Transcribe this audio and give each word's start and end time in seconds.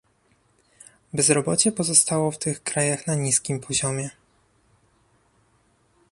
Bezrobocie 1.13 1.71
pozostało 1.71 2.31
w 2.31 2.37
tych 2.37 2.63
krajach 2.63 3.07
na 3.07 3.15
niskim 3.15 3.59
poziomie 3.59 4.09